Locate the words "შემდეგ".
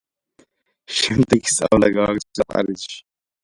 1.01-1.47